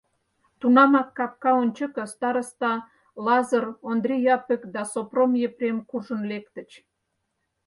[0.59, 2.71] Тунамак капка ончыко староста
[3.25, 6.69] Лазыр, Ондри Япык да Сопром Епрем куржын лектыч.